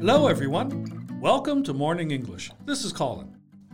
[0.00, 0.88] Hello, everyone.
[1.20, 2.50] Welcome to Morning English.
[2.64, 3.26] This is Colin.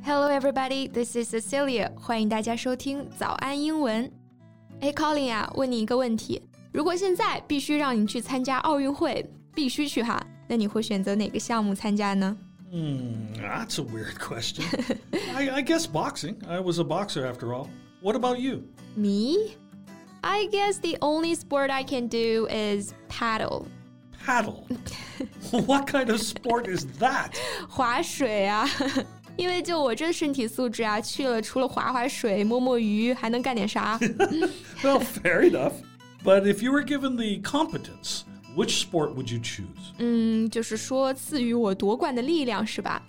[0.03, 0.89] Hello, everybody.
[0.89, 1.93] This is Cecilia.
[1.95, 4.11] 欢迎大家收听早安英文。
[4.81, 6.43] 哎，Colin 啊，问你一个问题：
[6.73, 9.25] 如果现在必须让你去参加奥运会，
[9.55, 12.37] 必须去哈，那你会选择哪个项目参加呢？
[12.73, 14.65] Hmm, that's a weird question.
[15.37, 16.37] I, I guess boxing.
[16.49, 17.69] I was a boxer after all.
[18.01, 18.65] What about you?
[18.97, 19.57] Me?
[20.23, 23.67] I guess the only sport I can do is paddle.
[24.27, 24.67] Paddle.
[25.51, 27.33] what kind of sport is that?
[27.69, 28.69] 划水啊。
[29.37, 33.99] 因为就我这身体素质啊，去了除了划划水、摸摸鱼，还能干点啥
[34.83, 35.73] well, fair enough.
[36.23, 38.25] But if you were given the competence,
[38.55, 39.95] which sport would you choose?
[39.99, 43.03] 嗯，就是说赐予我夺冠的力量是吧？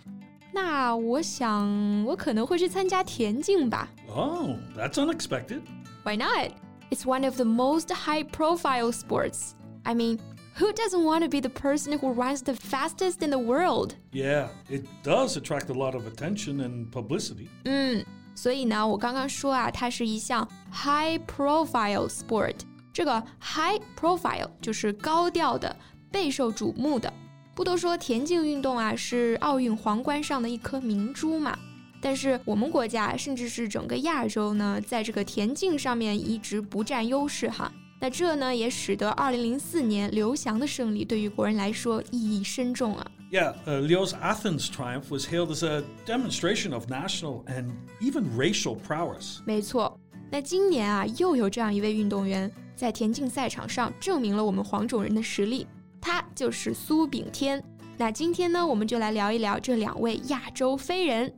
[0.54, 3.90] 那我想我可能会去参加田径吧。
[4.08, 5.62] Oh, that's unexpected.
[6.04, 6.52] Why not?
[6.90, 9.56] It's one of the most high-profile sports.
[9.84, 10.20] I mean,
[10.60, 13.96] who doesn't want to be the person who runs the fastest in the world?
[14.12, 17.48] Yeah, it does attract a lot of attention and publicity.
[17.66, 22.56] 嗯，所以呢，我刚刚说啊，它是一项 high profile sport。
[22.94, 25.76] 这个 high profile 就是高调的、
[26.12, 27.12] 备受瞩目的。
[27.56, 31.58] 不都说田径运动啊是奥运皇冠上的一颗明珠嘛？
[32.02, 37.72] 但是我们国家甚至是整个亚洲呢，在这个田径上面一直不占优势哈。
[38.01, 43.11] 那这呢，也使得2004年刘翔的胜利对于国人来说意义深重啊。
[43.31, 49.41] Yeah, uh, Leo's Athens triumph was hailed as a demonstration of national and even racial prowess.
[49.45, 49.99] 没错，
[50.31, 55.67] 那今年啊，又有这样一位运动员在田径赛场上证明了我们黄种人的实力，
[56.01, 57.63] 他就是苏炳添。
[57.99, 61.35] 那今天呢，我们就来聊一聊这两位亚洲飞人。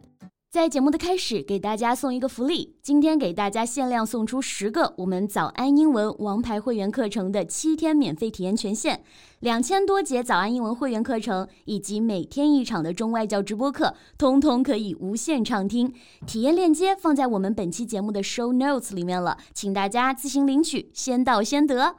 [0.52, 2.74] 在节目的开始，给大家送一个福利。
[2.82, 9.00] 今天给大家限量送出十个我们早安英文王牌会员课程的七天免费体验权限，
[9.38, 15.94] 两千多节早安英文会员课程以及每天一场的中外教直播课，通通可以无限畅听。
[16.26, 21.94] 体验链接放在我们本期节目的 show notes 里面了，请大家自行领取，先到先得。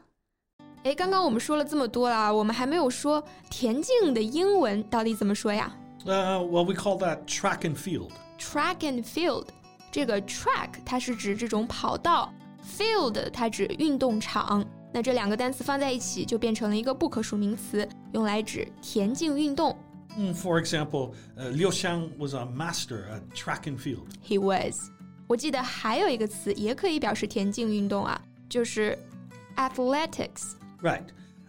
[0.84, 5.74] 哎，刚刚我们说了这么多啦，我们还没有说田径的英文到底怎么说呀
[6.06, 8.09] ？Uh, well, we call that track and field.
[8.41, 9.47] track and field，
[9.91, 12.33] 这个 track 它是指这种跑道，
[12.65, 14.65] field 它指运动场。
[14.93, 19.77] 那这两个单词放在一起就变成了一个不可数名词，用来指田径运动。
[20.17, 24.07] Mm, for example, uh, Liu Xiang was a master at track and field.
[24.27, 24.75] He was.
[25.27, 28.19] 我记得还有一个词也可以表示田径运动啊，
[28.49, 28.97] 就是
[29.57, 30.53] athletics.
[30.81, 31.05] Right.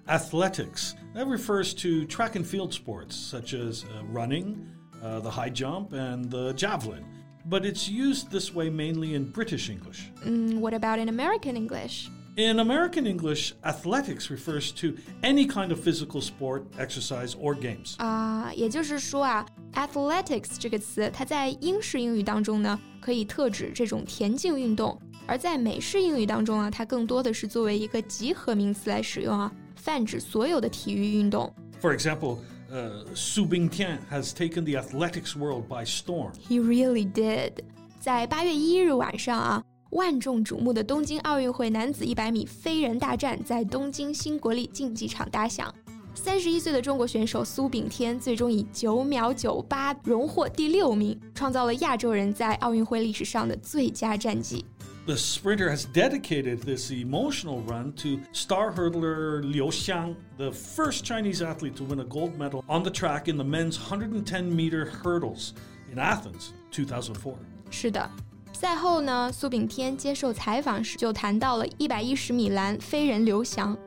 [0.07, 0.93] Athletics.
[1.13, 4.55] That refers to track and field sports such as uh, running,
[5.01, 7.03] uh, the high jump, and the javelin.
[7.45, 10.11] But it's used this way mainly in British English.
[10.25, 12.09] Mm, what about in American English?
[12.35, 17.95] In American English, athletics refers to any kind of physical sport, exercise, or games.
[17.97, 19.43] 啊，也就是说啊，
[19.73, 31.51] athletics 这个词，它在英式英语当中呢，可以特指这种田径运动；而在美式英语当中啊，它更多的是作为一个集合名词来使用啊，泛指所有的体育运动。
[31.81, 32.37] For example,
[32.71, 36.31] uh, Su Bingtian has taken the athletics world by storm.
[36.47, 37.63] He really did.
[37.99, 45.73] 在八月一日晚上啊，万众瞩目的东京奥运会男子一百米飞人大战在东京新国立竞技场打响。
[46.13, 54.65] 三十一岁的中国选手苏炳添最终以九秒九八荣获第六名，创造了亚洲人在奥运会历史上的最佳战绩。
[55.05, 61.41] the sprinter has dedicated this emotional run to star hurdler Liu Xiang, the first Chinese
[61.41, 65.53] athlete to win a gold medal on the track in the men's 110 meter hurdles
[65.91, 67.35] in Athens 2004.
[67.69, 68.09] 是的。
[68.53, 73.77] 赛后呢，苏炳添接受采访时就谈到了一百一十米栏飞人刘翔。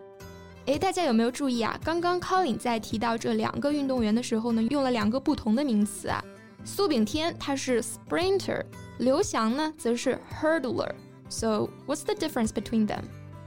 [0.66, 1.78] 诶，大家有没有注意啊？
[1.82, 6.24] 刚刚 Colin 在提到这两个运动员的时候呢，用了两个不同的名词啊。
[6.64, 8.62] 苏炳添他是 sprinter，
[8.98, 10.92] 刘翔呢则是 hurdler。
[11.28, 13.04] so, what's the difference between them?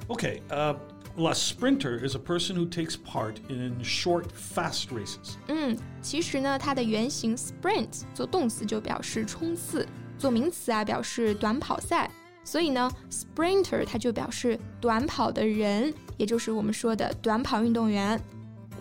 [0.09, 0.75] Okay, uh,
[1.15, 5.37] well, a sprinter is a person who takes part in short, fast races.
[5.47, 9.87] 嗯，其实呢，它的原型 sprint 做动词就表示冲刺，
[10.17, 12.09] 做名词啊表示短跑赛。
[12.45, 18.21] 所以呢，sprinter 它就表示短跑的人，也就是我们说的短跑运动员。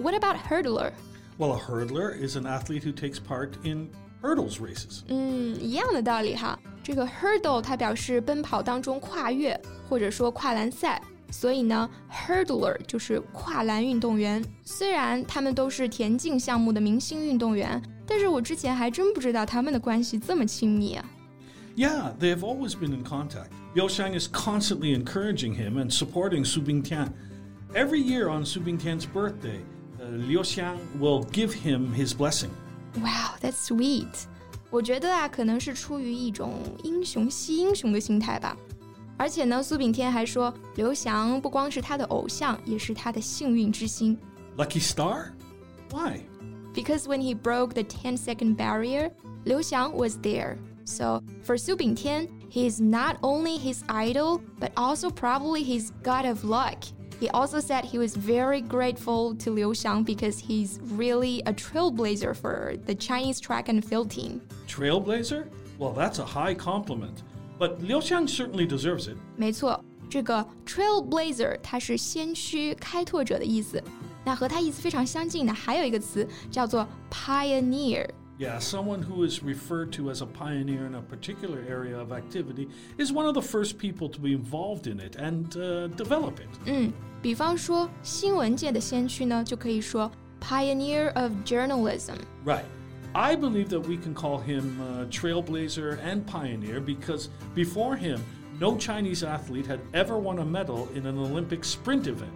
[0.01, 0.91] What about hurdler?
[1.39, 3.91] Well, a hurdler is an athlete who takes part in
[4.27, 5.03] hurdles races.
[5.09, 6.59] 嗯，一样的道理哈。
[6.83, 9.59] 这个 hurdle 它表示奔跑当中跨越，
[9.89, 11.01] 或者说跨栏赛，
[11.31, 14.45] 所以呢，hurdler 就是跨栏运动员。
[14.65, 21.05] 虽然他们都是田径项目的明星运动员，但是我之前还真不知道他们的关系这么亲密啊。
[21.77, 23.51] Yeah, they have always been in contact.
[23.75, 27.09] Liu Xiang is constantly encouraging him and supporting Su Bingtian.
[27.75, 29.61] Every year on Su Bingtian's birthday,
[29.99, 32.51] uh, Liu Xiang will give him his blessing.
[32.97, 34.27] Wow, that's sweet.
[34.71, 38.57] 我觉得啊，可能是出于一种英雄惜英雄的心态吧。
[39.19, 44.17] 而且呢，苏炳添还说，刘翔不光是他的偶像，也是他的幸运之星。
[44.57, 45.33] Lucky star?
[45.91, 46.23] Why?
[46.75, 49.11] Because when he broke the 10 second barrier,
[49.45, 50.57] Liu Xiang was there.
[50.85, 56.25] So for Su Bingtian, he is not only his idol, but also probably his god
[56.25, 56.79] of luck.
[57.21, 62.35] He also said he was very grateful to Liu Xiang because he's really a trailblazer
[62.35, 64.41] for the Chinese track and field team.
[64.67, 65.47] Trailblazer?
[65.79, 67.23] Well, that's a high compliment.
[67.59, 69.17] But Liu Xiang certainly deserves it.
[69.37, 69.81] 没错，
[70.11, 73.81] 这个 trailblazer 它是先驱、开拓者的意思。
[74.25, 78.09] 那和它意思非常相近的还有一个词叫做 pioneer。
[78.39, 82.69] yeah, someone who is referred to as a pioneer in a particular area of activity
[82.99, 86.49] is one of the first people to be involved in it and uh, develop it.
[86.67, 92.17] 嗯，比方说新闻界的先驱呢，就可以说 pioneer of journalism.
[92.45, 92.65] Right.
[93.15, 98.19] I believe that we can call him a trailblazer and pioneer because before him,
[98.59, 102.33] no Chinese athlete had ever won a medal in an Olympic sprint event.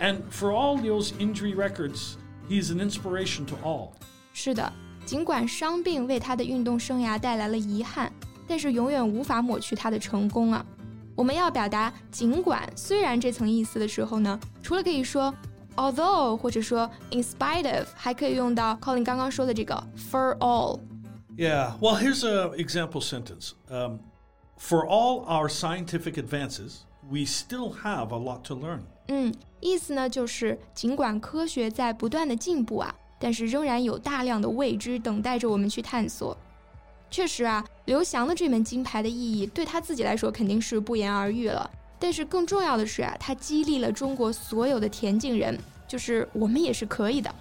[0.00, 2.16] And for all Liu's injury records,
[2.48, 3.92] he's an inspiration to all.
[4.32, 4.72] 是的。
[5.04, 8.12] 尽管伤病为他的运动生涯带来了遗憾，
[8.46, 10.64] 但是永远无法抹去他的成功啊！
[11.14, 15.32] 我们要表达“尽管”“虽然”这层意思的时候呢，除了可以说
[15.76, 23.52] although 或者说 in spite of，还可以用到 Colin 刚刚说的这个 for all。Yeah, well, here's an example sentence.
[23.68, 23.98] Um,
[24.58, 26.78] for all our scientific advances,
[27.10, 28.80] we still have a lot to learn.
[29.08, 32.94] 嗯，意思呢就是尽管科学在不断的进步啊。
[33.21, 36.35] 但是仍然有大量的未知等待着我们去探索。
[37.11, 41.69] 确实啊，刘翔的这枚金牌的意义对他自己来说肯定是不言而喻了。
[41.99, 45.55] 但是更重要的是啊，他激励了中国所有的田径人，
[45.87, 47.33] 就是我们也是可以的。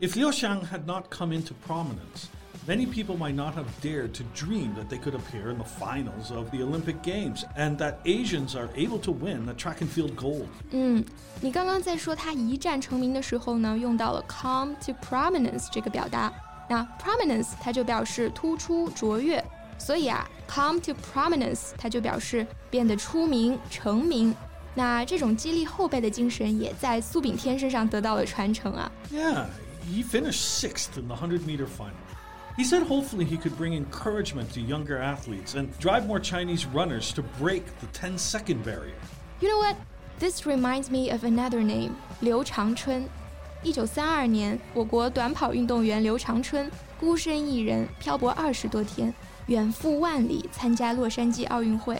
[0.00, 2.26] If Liu Xiang had not come into prominence.
[2.67, 6.31] Many people might not have dared to dream that they could appear in the finals
[6.31, 10.15] of the Olympic Games and that Asians are able to win a track and field
[10.15, 10.47] gold.
[10.71, 11.03] 嗯，
[11.41, 16.31] 你刚刚在说他一战成名的时候呢，用到了 come to prominence 这个表达。
[16.69, 19.43] 那 prominence 它就表示突出、卓越，
[19.79, 24.35] 所以啊，come to prominence 它就表示变得出名、成名。
[24.75, 28.91] 那这种激励后辈的精神也在苏炳添身上得到了传承啊。
[29.11, 29.47] Yeah,
[29.91, 31.95] he finished sixth in the 100 meter final.
[32.57, 37.13] He said hopefully he could bring encouragement to younger athletes and drive more Chinese runners
[37.13, 38.99] to break the 10 second barrier.
[39.39, 39.77] You know what?
[40.19, 43.07] This reminds me of another name, 刘长春。
[43.63, 49.13] 一九三二年，我国短跑运动员刘长春孤身一人漂泊二十多天，
[49.47, 51.97] 远赴万里参加洛杉矶奥运会。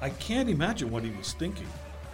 [0.00, 1.66] I can't imagine what he was thinking,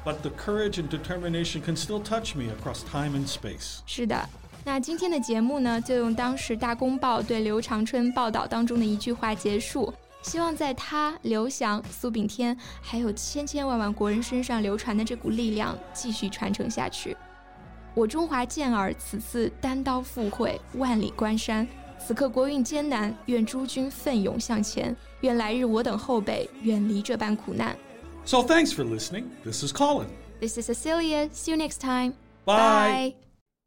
[0.04, 3.80] but the courage and determination can still touch me across time and space.
[3.86, 4.28] 是的，
[4.65, 9.93] 那今天的节目呢，就用当时《大公报》对刘长春报道当中的一句话结束。
[10.21, 17.15] 希望在他、刘翔、苏炳添，还有千千万万国人身上流传的这股力量继续传承下去。
[17.93, 21.67] 我中华健儿此次单刀赴会，万里关山，
[21.99, 27.75] 此刻国运艰难，愿诸君奋勇向前，愿来日我等后辈远离这般苦难。
[28.23, 29.25] So thanks for listening.
[29.43, 30.07] This is Colin.
[30.39, 31.29] This is Cecilia.
[31.33, 32.13] See you next time.
[32.45, 33.32] Bye.